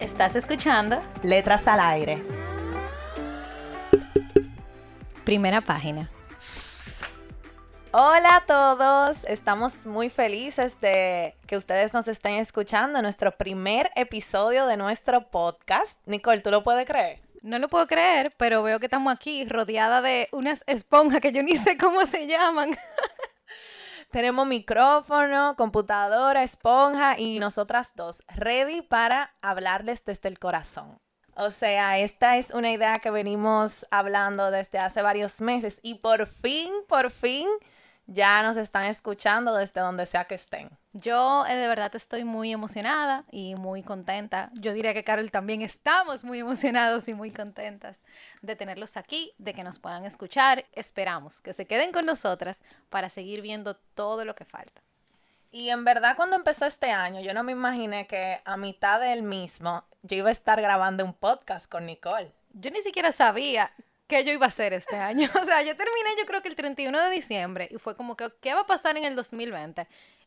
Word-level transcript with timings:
¿Estás 0.00 0.36
escuchando? 0.36 0.98
Letras 1.22 1.66
al 1.66 1.80
aire. 1.80 2.22
Primera 5.24 5.62
página. 5.62 6.10
Hola 7.92 8.36
a 8.36 8.44
todos, 8.44 9.24
estamos 9.24 9.86
muy 9.86 10.10
felices 10.10 10.78
de 10.82 11.34
que 11.46 11.56
ustedes 11.56 11.94
nos 11.94 12.08
estén 12.08 12.34
escuchando 12.34 12.98
en 12.98 13.04
nuestro 13.04 13.38
primer 13.38 13.90
episodio 13.96 14.66
de 14.66 14.76
nuestro 14.76 15.30
podcast. 15.30 15.98
Nicole, 16.04 16.42
¿tú 16.42 16.50
lo 16.50 16.62
puedes 16.62 16.86
creer? 16.86 17.20
No 17.40 17.58
lo 17.58 17.68
puedo 17.68 17.86
creer, 17.86 18.34
pero 18.36 18.62
veo 18.62 18.78
que 18.78 18.86
estamos 18.86 19.10
aquí 19.10 19.46
rodeada 19.46 20.02
de 20.02 20.28
unas 20.32 20.62
esponjas 20.66 21.22
que 21.22 21.32
yo 21.32 21.42
ni 21.42 21.56
sé 21.56 21.78
cómo 21.78 22.04
se 22.04 22.26
llaman. 22.26 22.76
Tenemos 24.10 24.46
micrófono, 24.46 25.56
computadora, 25.56 26.42
esponja 26.42 27.18
y 27.18 27.38
nosotras 27.38 27.92
dos, 27.96 28.22
ready 28.28 28.82
para 28.82 29.34
hablarles 29.42 30.04
desde 30.04 30.28
el 30.28 30.38
corazón. 30.38 30.98
O 31.34 31.50
sea, 31.50 31.98
esta 31.98 32.38
es 32.38 32.50
una 32.50 32.72
idea 32.72 32.98
que 33.00 33.10
venimos 33.10 33.84
hablando 33.90 34.50
desde 34.50 34.78
hace 34.78 35.02
varios 35.02 35.40
meses 35.42 35.80
y 35.82 35.96
por 35.96 36.26
fin, 36.26 36.72
por 36.88 37.10
fin 37.10 37.46
ya 38.06 38.42
nos 38.42 38.56
están 38.56 38.84
escuchando 38.84 39.54
desde 39.54 39.80
donde 39.80 40.06
sea 40.06 40.24
que 40.24 40.36
estén. 40.36 40.70
Yo 41.00 41.44
eh, 41.46 41.54
de 41.56 41.68
verdad 41.68 41.94
estoy 41.94 42.24
muy 42.24 42.52
emocionada 42.52 43.24
y 43.30 43.54
muy 43.54 43.82
contenta. 43.82 44.50
Yo 44.54 44.72
diría 44.72 44.94
que 44.94 45.04
Carol 45.04 45.30
también 45.30 45.60
estamos 45.60 46.24
muy 46.24 46.40
emocionados 46.40 47.06
y 47.08 47.12
muy 47.12 47.30
contentas 47.30 47.98
de 48.40 48.56
tenerlos 48.56 48.96
aquí, 48.96 49.32
de 49.36 49.52
que 49.52 49.62
nos 49.62 49.78
puedan 49.78 50.06
escuchar. 50.06 50.64
Esperamos 50.72 51.42
que 51.42 51.52
se 51.52 51.66
queden 51.66 51.92
con 51.92 52.06
nosotras 52.06 52.62
para 52.88 53.10
seguir 53.10 53.42
viendo 53.42 53.76
todo 53.94 54.24
lo 54.24 54.34
que 54.34 54.46
falta. 54.46 54.80
Y 55.50 55.68
en 55.68 55.84
verdad 55.84 56.16
cuando 56.16 56.34
empezó 56.34 56.64
este 56.64 56.90
año, 56.90 57.20
yo 57.20 57.34
no 57.34 57.42
me 57.42 57.52
imaginé 57.52 58.06
que 58.06 58.40
a 58.46 58.56
mitad 58.56 58.98
del 58.98 59.22
mismo 59.22 59.84
yo 60.02 60.16
iba 60.16 60.30
a 60.30 60.32
estar 60.32 60.60
grabando 60.62 61.04
un 61.04 61.12
podcast 61.12 61.70
con 61.70 61.84
Nicole. 61.84 62.32
Yo 62.54 62.70
ni 62.70 62.80
siquiera 62.80 63.12
sabía 63.12 63.70
qué 64.06 64.24
yo 64.24 64.32
iba 64.32 64.46
a 64.46 64.48
hacer 64.48 64.72
este 64.72 64.96
año. 64.96 65.28
O 65.42 65.44
sea, 65.44 65.62
yo 65.62 65.76
terminé 65.76 66.10
yo 66.18 66.24
creo 66.24 66.40
que 66.40 66.48
el 66.48 66.56
31 66.56 66.98
de 67.02 67.10
diciembre 67.10 67.68
y 67.70 67.76
fue 67.76 67.96
como 67.96 68.16
que, 68.16 68.28
¿qué 68.40 68.54
va 68.54 68.60
a 68.60 68.66
pasar 68.66 68.96
en 68.96 69.04
el 69.04 69.14
2020? 69.14 69.86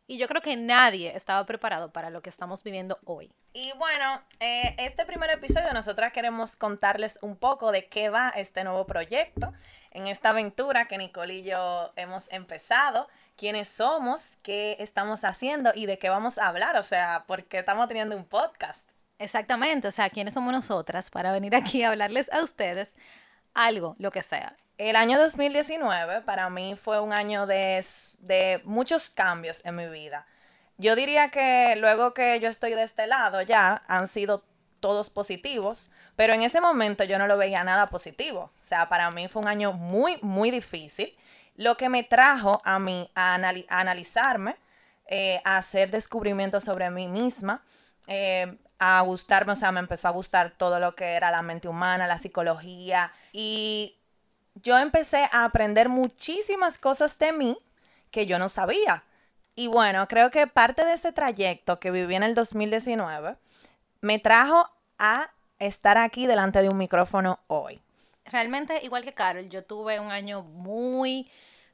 Y 0.09 0.17
yo 0.17 0.27
creo 0.27 0.41
que 0.41 0.57
nadie 0.57 1.15
estaba 1.15 1.45
preparado 1.45 1.93
para 1.93 2.09
lo 2.09 2.23
que 2.23 2.31
estamos 2.31 2.63
viviendo 2.63 2.97
hoy. 3.05 3.31
Y 3.53 3.71
bueno, 3.77 4.23
eh, 4.39 4.73
este 4.79 5.05
primer 5.05 5.29
episodio 5.29 5.71
nosotras 5.71 6.11
queremos 6.11 6.55
contarles 6.55 7.19
un 7.21 7.35
poco 7.35 7.71
de 7.71 7.89
qué 7.89 8.09
va 8.09 8.29
este 8.29 8.63
nuevo 8.63 8.87
proyecto, 8.87 9.53
en 9.91 10.07
esta 10.07 10.29
aventura 10.29 10.87
que 10.87 10.97
Nicole 10.97 11.35
y 11.35 11.43
yo 11.43 11.93
hemos 11.95 12.27
empezado, 12.31 13.07
quiénes 13.35 13.69
somos, 13.69 14.37
qué 14.41 14.77
estamos 14.79 15.23
haciendo 15.23 15.73
y 15.75 15.85
de 15.85 15.99
qué 15.99 16.09
vamos 16.09 16.39
a 16.39 16.47
hablar, 16.47 16.75
o 16.77 16.83
sea, 16.83 17.25
por 17.27 17.43
qué 17.43 17.59
estamos 17.59 17.87
teniendo 17.87 18.17
un 18.17 18.25
podcast. 18.25 18.89
Exactamente, 19.19 19.89
o 19.89 19.91
sea, 19.91 20.09
quiénes 20.09 20.33
somos 20.33 20.51
nosotras 20.51 21.11
para 21.11 21.31
venir 21.31 21.55
aquí 21.55 21.83
a 21.83 21.89
hablarles 21.89 22.33
a 22.33 22.41
ustedes 22.41 22.95
algo, 23.53 23.95
lo 23.99 24.09
que 24.09 24.23
sea. 24.23 24.57
El 24.79 24.95
año 24.95 25.19
2019 25.19 26.21
para 26.21 26.49
mí 26.49 26.77
fue 26.81 27.01
un 27.01 27.11
año 27.11 27.45
de, 27.45 27.85
de, 28.21 28.61
muchos 28.63 29.09
cambios 29.09 29.61
en 29.65 29.75
mi 29.75 29.89
vida. 29.89 30.25
Yo 30.77 30.95
diría 30.95 31.27
que 31.31 31.75
luego 31.75 32.13
que 32.13 32.39
yo 32.39 32.47
estoy 32.47 32.75
de 32.75 32.83
este 32.83 33.05
lado 33.05 33.41
ya 33.41 33.83
han 33.87 34.07
sido 34.07 34.45
todos 34.79 35.09
positivos, 35.09 35.91
pero 36.15 36.31
en 36.31 36.43
ese 36.43 36.61
momento 36.61 37.03
yo 37.03 37.19
no 37.19 37.27
lo 37.27 37.37
veía 37.37 37.61
nada 37.65 37.89
positivo. 37.89 38.53
O 38.61 38.63
sea, 38.63 38.87
para 38.87 39.11
mí 39.11 39.27
fue 39.27 39.41
un 39.41 39.49
año 39.49 39.73
muy, 39.73 40.17
muy 40.21 40.49
difícil, 40.49 41.13
lo 41.57 41.75
que 41.75 41.89
me 41.89 42.03
trajo 42.03 42.61
a 42.63 42.79
mí 42.79 43.11
a, 43.15 43.33
analizarme, 43.67 44.55
eh, 45.07 45.41
a 45.43 45.57
hacer 45.57 45.91
descubrimientos 45.91 46.63
sobre 46.63 46.89
mí 46.89 47.09
misma, 47.09 47.65
eh, 48.07 48.57
a 48.79 49.01
gustarme, 49.01 49.51
o 49.51 49.57
sea, 49.57 49.73
me 49.73 49.81
empezó 49.81 50.07
a 50.07 50.11
gustar 50.11 50.51
todo 50.51 50.79
lo 50.79 50.95
que 50.95 51.15
era 51.15 51.31
la 51.31 51.41
mente 51.41 51.67
humana, 51.67 52.07
la 52.07 52.17
psicología 52.17 53.11
y 53.33 53.98
yo 54.55 54.77
empecé 54.77 55.29
a 55.31 55.45
aprender 55.45 55.89
muchísimas 55.89 56.77
cosas 56.77 57.17
de 57.19 57.31
mí 57.31 57.57
que 58.11 58.25
yo 58.25 58.39
no 58.39 58.49
sabía. 58.49 59.03
Y 59.55 59.67
bueno, 59.67 60.07
creo 60.07 60.31
que 60.31 60.47
parte 60.47 60.85
de 60.85 60.93
ese 60.93 61.11
trayecto 61.11 61.79
que 61.79 61.91
viví 61.91 62.15
en 62.15 62.23
el 62.23 62.35
2019 62.35 63.35
me 64.01 64.19
trajo 64.19 64.69
a 64.97 65.31
estar 65.57 65.97
aquí 65.97 66.27
delante 66.27 66.61
de 66.61 66.69
un 66.69 66.77
micrófono 66.77 67.39
hoy. 67.47 67.81
Realmente, 68.25 68.79
igual 68.83 69.03
que 69.03 69.13
Carol, 69.13 69.49
yo 69.49 69.63
tuve 69.63 69.99
un 69.99 70.11
año 70.11 70.43
muy 70.43 71.29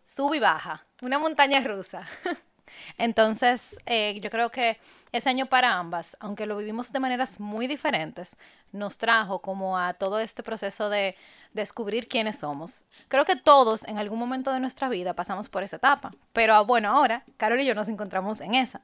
sub 0.06 0.34
y 0.34 0.40
baja, 0.40 0.85
una 1.02 1.19
montaña 1.19 1.59
rusa. 1.62 2.08
Entonces, 2.97 3.78
eh, 3.86 4.19
yo 4.22 4.30
creo 4.30 4.50
que 4.52 4.80
ese 5.12 5.30
año 5.30 5.46
para 5.46 5.74
ambas, 5.74 6.18
aunque 6.19 6.46
lo 6.46 6.58
vivimos 6.58 6.91
de 6.91 7.00
maneras 7.00 7.40
muy 7.40 7.68
diferentes, 7.68 8.38
nos 8.72 8.97
trajo 8.97 9.40
como 9.40 9.78
a 9.78 9.94
todo 9.94 10.19
este 10.19 10.44
proceso 10.44 10.90
de 10.90 11.16
descubrir 11.53 12.08
quiénes 12.08 12.40
somos. 12.40 12.84
Creo 13.08 13.25
que 13.25 13.35
todos 13.35 13.88
en 13.88 13.97
algún 13.97 14.19
momento 14.19 14.52
de 14.52 14.59
nuestra 14.59 14.90
vida 14.90 15.14
pasamos 15.14 15.47
por 15.47 15.64
esa 15.64 15.78
etapa, 15.78 16.12
pero 16.34 16.53
ah, 16.53 16.62
bueno, 16.62 16.90
ahora 16.90 17.24
Carol 17.38 17.59
y 17.59 17.66
yo 17.66 17.75
nos 17.75 17.90
encontramos 17.90 18.41
en 18.41 18.56
esa. 18.56 18.81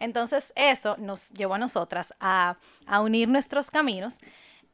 Entonces, 0.00 0.52
eso 0.56 0.96
nos 0.98 1.30
llevó 1.30 1.54
a 1.54 1.58
nosotras 1.58 2.14
a, 2.20 2.56
unir 3.02 3.28
nuestros 3.28 3.70
caminos 3.70 4.18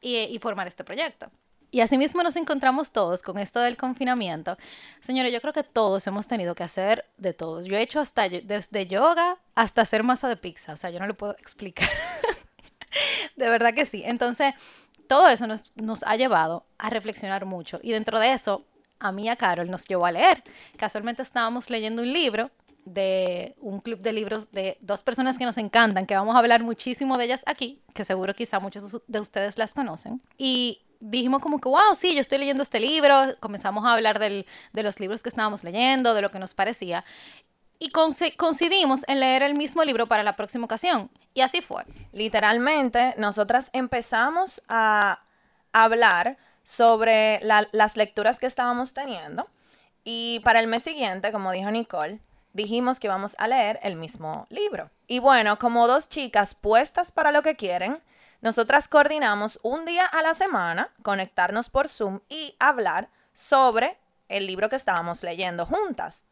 y 0.01 0.39
formar 0.39 0.67
este 0.67 0.83
proyecto. 0.83 1.29
Y 1.71 1.79
asimismo 1.79 2.21
nos 2.21 2.35
encontramos 2.35 2.91
todos 2.91 3.23
con 3.23 3.37
esto 3.37 3.61
del 3.61 3.77
confinamiento. 3.77 4.57
Señores, 4.99 5.31
yo 5.31 5.39
creo 5.39 5.53
que 5.53 5.63
todos 5.63 6.05
hemos 6.05 6.27
tenido 6.27 6.53
que 6.53 6.63
hacer 6.63 7.05
de 7.17 7.33
todos. 7.33 7.65
Yo 7.65 7.77
he 7.77 7.81
hecho 7.81 8.01
hasta 8.01 8.27
desde 8.27 8.87
yoga 8.87 9.37
hasta 9.55 9.81
hacer 9.81 10.03
masa 10.03 10.27
de 10.27 10.35
pizza. 10.35 10.73
O 10.73 10.75
sea, 10.75 10.89
yo 10.89 10.99
no 10.99 11.07
lo 11.07 11.15
puedo 11.15 11.31
explicar. 11.39 11.87
de 13.37 13.49
verdad 13.49 13.73
que 13.73 13.85
sí. 13.85 14.03
Entonces, 14.05 14.53
todo 15.07 15.29
eso 15.29 15.47
nos, 15.75 16.03
ha 16.03 16.17
llevado 16.17 16.65
a 16.77 16.89
reflexionar 16.89 17.45
mucho. 17.45 17.79
Y 17.81 17.91
dentro 17.91 18.19
de 18.19 18.33
eso, 18.33 18.65
a 18.99 19.13
mí 19.13 19.29
a 19.29 19.37
Carol 19.37 19.69
nos 19.69 19.87
llevó 19.87 20.05
a 20.05 20.11
leer. 20.11 20.43
Casualmente 20.77 21.21
estábamos 21.21 21.69
leyendo 21.69 22.01
un 22.01 22.11
libro 22.11 22.51
de 22.85 23.55
un 23.59 23.79
club 23.79 23.99
de 23.99 24.13
libros 24.13 24.51
de 24.51 24.77
dos 24.81 25.03
personas 25.03 25.37
que 25.37 25.45
nos 25.45 25.57
encantan, 25.57 26.05
que 26.05 26.15
vamos 26.15 26.35
a 26.35 26.39
hablar 26.39 26.63
muchísimo 26.63 27.17
de 27.17 27.25
ellas 27.25 27.43
aquí, 27.45 27.81
que 27.93 28.03
seguro 28.03 28.33
quizá 28.33 28.59
muchos 28.59 29.01
de 29.07 29.19
ustedes 29.19 29.57
las 29.57 29.73
conocen. 29.73 30.21
Y 30.37 30.81
dijimos 30.99 31.41
como 31.41 31.59
que, 31.59 31.69
wow, 31.69 31.95
sí, 31.95 32.13
yo 32.13 32.21
estoy 32.21 32.39
leyendo 32.39 32.63
este 32.63 32.79
libro, 32.79 33.35
comenzamos 33.39 33.85
a 33.85 33.93
hablar 33.93 34.19
del, 34.19 34.45
de 34.73 34.83
los 34.83 34.99
libros 34.99 35.23
que 35.23 35.29
estábamos 35.29 35.63
leyendo, 35.63 36.13
de 36.13 36.21
lo 36.21 36.29
que 36.29 36.39
nos 36.39 36.53
parecía, 36.53 37.03
y 37.79 37.89
coincidimos 37.89 39.03
en 39.07 39.19
leer 39.19 39.41
el 39.41 39.55
mismo 39.55 39.83
libro 39.83 40.05
para 40.05 40.21
la 40.21 40.35
próxima 40.35 40.65
ocasión. 40.65 41.09
Y 41.33 41.41
así 41.41 41.61
fue. 41.61 41.83
Literalmente, 42.11 43.15
nosotras 43.17 43.71
empezamos 43.73 44.61
a 44.67 45.23
hablar 45.73 46.37
sobre 46.63 47.39
las 47.41 47.97
lecturas 47.97 48.39
que 48.39 48.45
estábamos 48.45 48.93
teniendo, 48.93 49.47
y 50.03 50.41
para 50.43 50.59
el 50.59 50.67
mes 50.67 50.83
siguiente, 50.83 51.31
como 51.31 51.51
dijo 51.51 51.71
Nicole, 51.71 52.19
dijimos 52.53 52.99
que 52.99 53.07
íbamos 53.07 53.35
a 53.37 53.47
leer 53.47 53.79
el 53.83 53.95
mismo 53.95 54.47
libro. 54.49 54.89
Y 55.07 55.19
bueno, 55.19 55.57
como 55.59 55.87
dos 55.87 56.09
chicas 56.09 56.55
puestas 56.55 57.11
para 57.11 57.31
lo 57.31 57.41
que 57.41 57.55
quieren, 57.55 58.01
nosotras 58.41 58.87
coordinamos 58.87 59.59
un 59.63 59.85
día 59.85 60.05
a 60.05 60.21
la 60.21 60.33
semana, 60.33 60.89
conectarnos 61.03 61.69
por 61.69 61.87
Zoom 61.87 62.21
y 62.27 62.55
hablar 62.59 63.09
sobre 63.33 63.97
el 64.29 64.47
libro 64.47 64.69
que 64.69 64.75
estábamos 64.75 65.23
leyendo 65.23 65.65
juntas. 65.65 66.25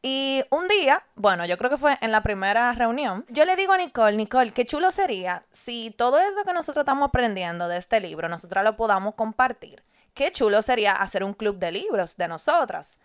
Y 0.00 0.44
un 0.50 0.68
día, 0.68 1.02
bueno, 1.16 1.44
yo 1.44 1.58
creo 1.58 1.70
que 1.70 1.76
fue 1.76 1.98
en 2.00 2.12
la 2.12 2.22
primera 2.22 2.72
reunión, 2.72 3.24
yo 3.28 3.44
le 3.44 3.56
digo 3.56 3.72
a 3.72 3.78
Nicole, 3.78 4.16
Nicole, 4.16 4.52
qué 4.52 4.64
chulo 4.64 4.92
sería 4.92 5.44
si 5.50 5.90
todo 5.90 6.18
eso 6.18 6.44
que 6.44 6.52
nosotros 6.52 6.82
estamos 6.82 7.08
aprendiendo 7.08 7.66
de 7.66 7.78
este 7.78 7.98
libro, 8.00 8.28
nosotras 8.28 8.62
lo 8.62 8.76
podamos 8.76 9.14
compartir. 9.14 9.82
Qué 10.14 10.30
chulo 10.32 10.62
sería 10.62 10.92
hacer 10.92 11.24
un 11.24 11.32
club 11.32 11.58
de 11.58 11.72
libros 11.72 12.16
de 12.16 12.28
nosotras. 12.28 12.98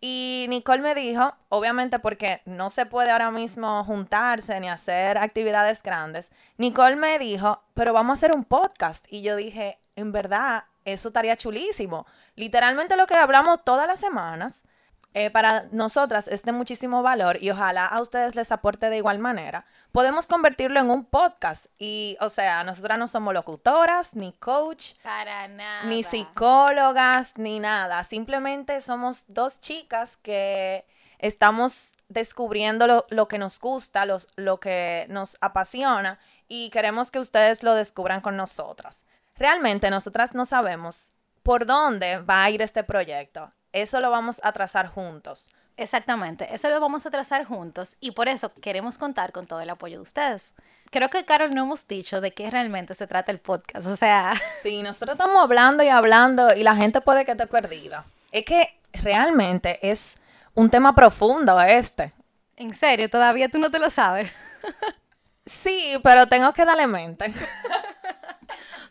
Y 0.00 0.46
Nicole 0.48 0.80
me 0.80 0.94
dijo, 0.94 1.34
obviamente 1.50 1.98
porque 1.98 2.40
no 2.46 2.70
se 2.70 2.86
puede 2.86 3.10
ahora 3.10 3.30
mismo 3.30 3.84
juntarse 3.84 4.58
ni 4.58 4.70
hacer 4.70 5.18
actividades 5.18 5.82
grandes, 5.82 6.30
Nicole 6.56 6.96
me 6.96 7.18
dijo, 7.18 7.62
pero 7.74 7.92
vamos 7.92 8.14
a 8.14 8.18
hacer 8.18 8.34
un 8.34 8.44
podcast. 8.44 9.04
Y 9.10 9.20
yo 9.20 9.36
dije, 9.36 9.78
en 9.96 10.12
verdad, 10.12 10.64
eso 10.86 11.08
estaría 11.08 11.36
chulísimo. 11.36 12.06
Literalmente 12.34 12.96
lo 12.96 13.06
que 13.06 13.14
hablamos 13.14 13.62
todas 13.62 13.86
las 13.86 14.00
semanas 14.00 14.62
eh, 15.12 15.30
para 15.30 15.64
nosotras 15.72 16.28
es 16.28 16.44
de 16.44 16.52
muchísimo 16.52 17.02
valor 17.02 17.42
y 17.42 17.50
ojalá 17.50 17.86
a 17.86 18.00
ustedes 18.00 18.36
les 18.36 18.52
aporte 18.52 18.90
de 18.90 18.96
igual 18.98 19.18
manera, 19.18 19.66
podemos 19.90 20.26
convertirlo 20.28 20.78
en 20.78 20.88
un 20.88 21.04
podcast. 21.04 21.66
Y, 21.78 22.16
o 22.20 22.28
sea, 22.28 22.62
nosotras 22.62 22.98
no 22.98 23.08
somos 23.08 23.34
locutoras, 23.34 24.14
ni 24.14 24.32
coach, 24.34 24.92
Para 25.02 25.48
nada. 25.48 25.82
ni 25.84 26.04
psicólogas, 26.04 27.36
ni 27.36 27.58
nada. 27.58 28.04
Simplemente 28.04 28.80
somos 28.80 29.24
dos 29.26 29.58
chicas 29.58 30.16
que 30.16 30.86
estamos 31.18 31.96
descubriendo 32.08 32.86
lo, 32.86 33.06
lo 33.10 33.26
que 33.26 33.38
nos 33.38 33.58
gusta, 33.58 34.06
los, 34.06 34.28
lo 34.36 34.60
que 34.60 35.06
nos 35.08 35.36
apasiona 35.40 36.20
y 36.46 36.70
queremos 36.70 37.10
que 37.10 37.18
ustedes 37.18 37.62
lo 37.62 37.74
descubran 37.74 38.20
con 38.20 38.36
nosotras. 38.36 39.04
Realmente 39.36 39.90
nosotras 39.90 40.34
no 40.34 40.44
sabemos 40.44 41.12
por 41.42 41.66
dónde 41.66 42.18
va 42.18 42.44
a 42.44 42.50
ir 42.50 42.62
este 42.62 42.84
proyecto. 42.84 43.52
Eso 43.72 44.00
lo 44.00 44.10
vamos 44.10 44.40
a 44.42 44.52
trazar 44.52 44.88
juntos. 44.88 45.50
Exactamente, 45.76 46.54
eso 46.54 46.68
lo 46.68 46.78
vamos 46.78 47.06
a 47.06 47.10
trazar 47.10 47.44
juntos 47.44 47.96
y 48.00 48.10
por 48.10 48.28
eso 48.28 48.52
queremos 48.60 48.98
contar 48.98 49.32
con 49.32 49.46
todo 49.46 49.60
el 49.62 49.70
apoyo 49.70 49.96
de 49.96 50.02
ustedes. 50.02 50.54
Creo 50.90 51.08
que, 51.08 51.24
Carol, 51.24 51.54
no 51.54 51.62
hemos 51.62 51.88
dicho 51.88 52.20
de 52.20 52.32
qué 52.32 52.50
realmente 52.50 52.94
se 52.94 53.06
trata 53.06 53.32
el 53.32 53.38
podcast, 53.38 53.86
o 53.86 53.96
sea, 53.96 54.34
Sí, 54.62 54.82
nosotros 54.82 55.18
estamos 55.18 55.42
hablando 55.42 55.82
y 55.82 55.88
hablando 55.88 56.54
y 56.54 56.64
la 56.64 56.76
gente 56.76 57.00
puede 57.00 57.24
que 57.24 57.32
esté 57.32 57.46
perdida. 57.46 58.04
Es 58.30 58.44
que 58.44 58.78
realmente 58.92 59.78
es 59.88 60.18
un 60.54 60.68
tema 60.68 60.94
profundo 60.94 61.58
este. 61.62 62.12
en 62.56 62.74
serio, 62.74 63.08
todavía 63.08 63.48
tú 63.48 63.58
no 63.58 63.70
te 63.70 63.78
lo 63.78 63.88
sabes. 63.90 64.30
Sí, 65.46 65.98
pero 66.04 66.28
tengo 66.28 66.52
que 66.52 66.64
darle 66.64 66.86
mente. 66.86 67.32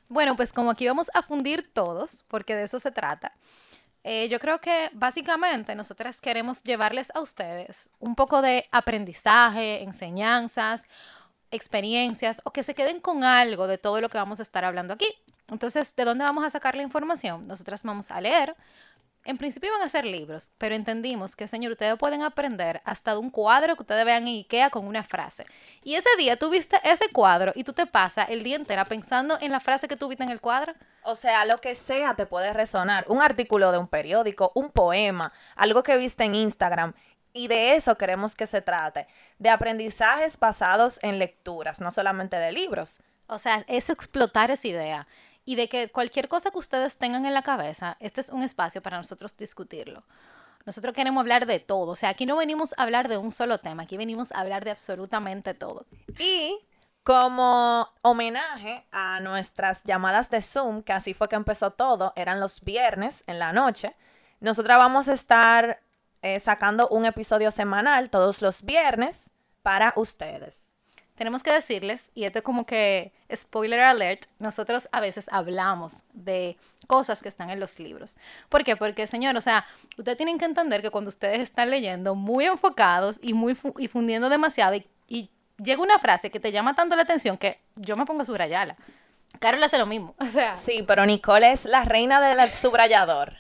Bueno, 0.10 0.36
pues 0.36 0.52
como 0.52 0.72
aquí 0.72 0.88
vamos 0.88 1.10
a 1.14 1.22
fundir 1.22 1.72
todos, 1.72 2.24
porque 2.28 2.56
de 2.56 2.64
eso 2.64 2.80
se 2.80 2.92
trata, 2.92 3.32
eh, 4.04 4.30
yo 4.30 4.40
creo 4.40 4.62
que 4.62 4.90
básicamente 4.94 5.76
nosotras 5.76 6.22
queremos 6.22 6.64
llevarles 6.64 7.12
a 7.14 7.20
ustedes 7.20 7.90
un 8.00 8.16
poco 8.16 8.42
de 8.42 8.68
aprendizaje, 8.72 9.84
enseñanzas, 9.84 10.88
experiencias, 11.52 12.42
o 12.46 12.52
que 12.52 12.64
se 12.64 12.76
queden 12.76 13.00
con 13.00 13.24
algo 13.24 13.68
de 13.68 13.78
todo 13.78 14.00
lo 14.02 14.10
que 14.10 14.18
vamos 14.18 14.40
a 14.40 14.44
estar 14.44 14.64
hablando 14.64 14.94
aquí. 14.94 15.08
Entonces, 15.48 15.96
¿de 15.96 16.06
dónde 16.06 16.24
vamos 16.24 16.44
a 16.46 16.50
sacar 16.50 16.76
la 16.76 16.84
información? 16.84 17.48
Nosotras 17.48 17.84
vamos 17.84 18.12
a 18.12 18.22
leer. 18.22 18.56
En 19.26 19.38
principio 19.38 19.70
iban 19.70 19.82
a 19.82 19.90
ser 19.90 20.06
libros, 20.06 20.52
pero 20.58 20.76
entendimos 20.76 21.36
que, 21.36 21.48
señor, 21.48 21.74
ustedes 21.74 21.98
pueden 21.98 22.24
aprender 22.24 22.82
hasta 22.86 23.12
de 23.12 23.18
un 23.18 23.30
cuadro 23.30 23.76
que 23.76 23.84
ustedes 23.84 24.06
vean 24.06 24.28
en 24.28 24.36
Ikea 24.38 24.70
con 24.70 24.88
una 24.88 25.04
frase. 25.04 25.46
Y 25.84 25.96
ese 25.96 26.10
día 26.18 26.38
tú 26.38 26.50
viste 26.50 26.78
ese 26.84 27.10
cuadro 27.12 27.52
y 27.56 27.64
tú 27.64 27.74
te 27.74 27.86
pasas 27.86 28.30
el 28.30 28.44
día 28.44 28.56
entero 28.56 28.84
pensando 28.86 29.38
en 29.42 29.52
la 29.52 29.60
frase 29.60 29.88
que 29.88 29.98
tú 29.98 30.08
viste 30.08 30.24
en 30.24 30.30
el 30.30 30.40
cuadro. 30.40 30.74
O 31.04 31.16
sea, 31.16 31.46
lo 31.46 31.58
que 31.58 31.76
sea 31.76 32.16
te 32.16 32.26
puede 32.26 32.54
resonar. 32.54 33.06
Un 33.10 33.22
artículo 33.22 33.72
de 33.72 33.78
un 33.78 33.88
periódico, 33.88 34.52
un 34.56 34.72
poema, 34.72 35.34
algo 35.56 35.84
que 35.84 35.98
viste 35.98 36.24
en 36.24 36.36
Instagram. 36.36 36.94
Y 37.34 37.48
de 37.48 37.76
eso 37.76 37.98
queremos 37.98 38.36
que 38.36 38.48
se 38.48 38.62
trate. 38.62 39.06
De 39.38 39.50
aprendizajes 39.50 40.40
basados 40.40 40.98
en 41.04 41.20
lecturas, 41.20 41.82
no 41.82 41.92
solamente 41.92 42.38
de 42.38 42.52
libros. 42.52 43.02
O 43.28 43.38
sea, 43.38 43.64
es 43.68 43.92
explotar 43.92 44.50
esa 44.50 44.68
idea. 44.68 45.08
Y 45.46 45.56
de 45.56 45.68
que 45.68 45.90
cualquier 45.90 46.28
cosa 46.28 46.52
que 46.52 46.58
ustedes 46.58 46.98
tengan 46.98 47.26
en 47.26 47.34
la 47.34 47.42
cabeza, 47.42 47.98
este 48.00 48.22
es 48.22 48.30
un 48.30 48.44
espacio 48.44 48.82
para 48.82 48.98
nosotros 48.98 49.36
discutirlo. 49.36 50.04
Nosotros 50.66 50.94
queremos 50.94 51.22
hablar 51.22 51.46
de 51.46 51.60
todo. 51.60 51.92
O 51.92 51.96
sea, 51.96 52.10
aquí 52.10 52.26
no 52.26 52.38
venimos 52.38 52.74
a 52.78 52.84
hablar 52.84 53.08
de 53.08 53.18
un 53.18 53.32
solo 53.32 53.58
tema, 53.60 53.84
aquí 53.84 53.98
venimos 53.98 54.32
a 54.32 54.42
hablar 54.42 54.64
de 54.66 54.72
absolutamente 54.72 55.54
todo. 55.54 55.86
Y 56.20 56.60
como 57.04 57.88
homenaje 58.04 58.86
a 58.92 59.20
nuestras 59.20 59.84
llamadas 59.84 60.30
de 60.30 60.42
Zoom, 60.42 60.84
que 60.84 60.94
así 60.94 61.14
fue 61.14 61.28
que 61.30 61.36
empezó 61.36 61.72
todo, 61.72 62.14
eran 62.16 62.40
los 62.40 62.62
viernes 62.62 63.24
en 63.26 63.40
la 63.40 63.54
noche, 63.54 63.96
nosotras 64.42 64.78
vamos 64.78 65.08
a 65.08 65.14
estar 65.14 65.82
eh, 66.22 66.40
sacando 66.40 66.88
un 66.90 67.06
episodio 67.06 67.50
semanal 67.52 68.10
todos 68.10 68.42
los 68.42 68.64
viernes 68.64 69.32
para 69.64 69.94
ustedes. 69.96 70.69
Tenemos 71.20 71.44
que 71.44 71.52
decirles, 71.52 72.12
y 72.16 72.24
esto 72.24 72.40
es 72.40 72.46
como 72.46 72.66
que 72.66 73.12
spoiler 73.36 73.82
alert, 73.82 74.24
nosotros 74.40 74.88
a 74.94 75.02
veces 75.02 75.26
hablamos 75.34 76.06
de 76.14 76.58
cosas 76.88 77.22
que 77.22 77.28
están 77.28 77.50
en 77.50 77.60
los 77.60 77.78
libros. 77.78 78.16
¿Por 78.48 78.64
qué? 78.64 78.78
Porque, 78.78 79.06
señor, 79.06 79.36
o 79.36 79.42
sea, 79.42 79.66
ustedes 79.98 80.18
tienen 80.18 80.38
que 80.38 80.46
entender 80.46 80.82
que 80.82 80.90
cuando 80.90 81.10
ustedes 81.10 81.42
están 81.42 81.70
leyendo 81.72 82.16
muy 82.16 82.46
enfocados 82.46 83.20
y 83.22 83.34
muy 83.34 83.54
fu- 83.54 83.76
y 83.78 83.90
fundiendo 83.90 84.30
demasiado 84.30 84.76
y, 84.76 84.88
y 85.10 85.30
llega 85.58 85.82
una 85.82 86.00
frase 86.00 86.32
que 86.32 86.40
te 86.40 86.54
llama 86.54 86.74
tanto 86.74 86.96
la 86.96 87.02
atención 87.02 87.38
que 87.38 87.60
yo 87.76 87.98
me 87.98 88.06
pongo 88.06 88.22
a 88.22 88.26
subrayarla. 88.26 88.78
Carol 89.40 89.62
hace 89.62 89.78
lo 89.78 89.86
mismo, 89.88 90.16
o 90.22 90.26
sea, 90.28 90.56
Sí, 90.56 90.84
pero 90.88 91.06
Nicole 91.06 91.52
es 91.52 91.66
la 91.66 91.84
reina 91.84 92.22
del 92.22 92.50
subrayador. 92.50 93.34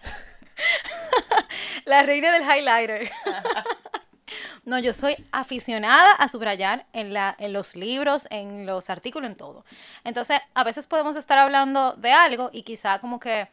la 1.86 2.04
reina 2.04 2.32
del 2.34 2.44
highlighter. 2.44 3.10
No, 4.70 4.78
yo 4.78 4.94
soy 4.94 5.16
aficionada 5.32 6.12
a 6.12 6.30
subrayar 6.30 6.86
en, 6.94 7.12
la, 7.12 7.36
en 7.40 7.54
los 7.54 7.76
libros, 7.76 8.28
en 8.30 8.68
los 8.68 8.92
artículos, 8.92 9.28
en 9.28 9.36
todo. 9.36 9.66
Entonces, 10.04 10.40
a 10.54 10.64
veces 10.64 10.86
podemos 10.86 11.16
estar 11.16 11.40
hablando 11.40 11.94
de 11.94 12.12
algo 12.12 12.52
y 12.54 12.62
quizá 12.62 13.00
como 13.00 13.20
que 13.20 13.48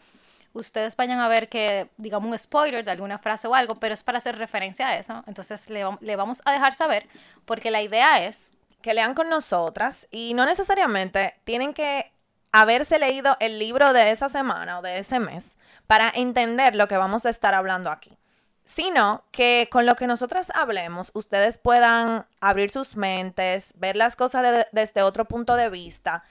ustedes 0.52 0.94
vayan 0.94 1.18
a 1.20 1.28
ver 1.28 1.48
que, 1.48 1.88
digamos, 1.96 2.30
un 2.30 2.38
spoiler 2.38 2.84
de 2.84 2.90
alguna 2.90 3.18
frase 3.18 3.48
o 3.48 3.54
algo, 3.54 3.76
pero 3.76 3.94
es 3.94 4.02
para 4.02 4.18
hacer 4.18 4.36
referencia 4.36 4.88
a 4.88 4.98
eso. 4.98 5.24
Entonces, 5.26 5.70
le, 5.70 5.86
le 6.02 6.16
vamos 6.16 6.42
a 6.44 6.52
dejar 6.52 6.74
saber, 6.74 7.08
porque 7.46 7.70
la 7.70 7.80
idea 7.80 8.22
es 8.22 8.52
que 8.82 8.92
lean 8.92 9.14
con 9.14 9.30
nosotras 9.30 10.08
y 10.10 10.34
no 10.34 10.44
necesariamente 10.44 11.34
tienen 11.44 11.72
que 11.72 12.12
haberse 12.52 12.98
leído 12.98 13.38
el 13.40 13.58
libro 13.58 13.94
de 13.94 14.10
esa 14.10 14.28
semana 14.28 14.80
o 14.80 14.82
de 14.82 14.98
ese 14.98 15.18
mes 15.18 15.56
para 15.86 16.12
entender 16.14 16.74
lo 16.74 16.88
que 16.88 16.98
vamos 16.98 17.24
a 17.24 17.30
estar 17.30 17.54
hablando 17.54 17.88
aquí, 17.88 18.18
sino 18.66 19.24
que 19.30 19.68
con 19.70 19.86
lo 19.86 19.94
que 19.94 20.06
nosotras 20.06 20.50
hablemos 20.54 21.12
ustedes 21.14 21.56
puedan 21.56 22.26
abrir 22.40 22.70
sus 22.70 22.96
mentes, 22.96 23.72
ver 23.78 23.96
las 23.96 24.16
cosas 24.16 24.42
de- 24.42 24.66
desde 24.72 25.02
otro 25.02 25.24
punto 25.24 25.56
de 25.56 25.70
vista 25.70 26.24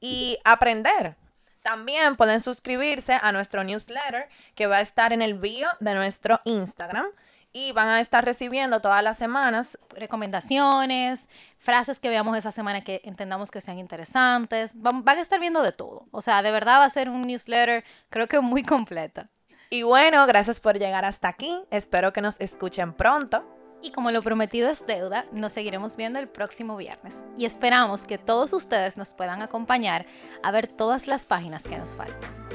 y 0.00 0.38
aprender. 0.44 1.14
También 1.62 2.16
pueden 2.16 2.40
suscribirse 2.40 3.18
a 3.20 3.30
nuestro 3.32 3.62
newsletter 3.62 4.28
que 4.54 4.66
va 4.66 4.76
a 4.78 4.80
estar 4.80 5.12
en 5.12 5.20
el 5.22 5.34
bio 5.34 5.68
de 5.80 5.94
nuestro 5.94 6.40
Instagram 6.44 7.06
y 7.52 7.72
van 7.72 7.88
a 7.88 8.00
estar 8.00 8.24
recibiendo 8.24 8.80
todas 8.80 9.02
las 9.02 9.18
semanas 9.18 9.78
recomendaciones, 9.90 11.28
frases 11.58 12.00
que 12.00 12.08
veamos 12.08 12.36
esa 12.36 12.52
semana 12.52 12.82
que 12.84 13.00
entendamos 13.04 13.50
que 13.50 13.60
sean 13.60 13.78
interesantes. 13.78 14.80
Van, 14.80 15.04
van 15.04 15.18
a 15.18 15.22
estar 15.22 15.40
viendo 15.40 15.62
de 15.62 15.72
todo. 15.72 16.06
O 16.10 16.20
sea, 16.20 16.42
de 16.42 16.50
verdad 16.50 16.80
va 16.80 16.84
a 16.84 16.90
ser 16.90 17.08
un 17.08 17.22
newsletter, 17.22 17.84
creo 18.10 18.28
que 18.28 18.40
muy 18.40 18.62
completa. 18.62 19.28
Y 19.70 19.82
bueno, 19.82 20.26
gracias 20.26 20.60
por 20.60 20.78
llegar 20.78 21.04
hasta 21.04 21.28
aquí. 21.28 21.60
Espero 21.70 22.12
que 22.12 22.20
nos 22.20 22.40
escuchen 22.40 22.92
pronto. 22.92 23.44
Y 23.82 23.90
como 23.90 24.10
lo 24.10 24.22
prometido 24.22 24.70
es 24.70 24.86
deuda, 24.86 25.26
nos 25.32 25.52
seguiremos 25.52 25.96
viendo 25.96 26.18
el 26.18 26.28
próximo 26.28 26.76
viernes. 26.76 27.24
Y 27.36 27.44
esperamos 27.44 28.04
que 28.04 28.18
todos 28.18 28.52
ustedes 28.52 28.96
nos 28.96 29.14
puedan 29.14 29.42
acompañar 29.42 30.06
a 30.42 30.50
ver 30.50 30.66
todas 30.66 31.06
las 31.06 31.26
páginas 31.26 31.64
que 31.64 31.76
nos 31.76 31.94
faltan. 31.94 32.45